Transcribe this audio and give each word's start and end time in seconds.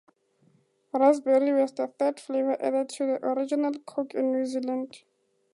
Raspberry 0.93 1.53
was 1.53 1.73
the 1.73 1.85
third 1.85 2.19
flavor 2.19 2.59
added 2.59 2.89
to 2.89 3.23
original 3.23 3.71
Coke 3.85 4.15
in 4.15 4.31
New 4.31 4.47
Zealand. 4.47 5.03